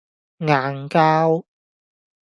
[0.39, 1.43] 硬膠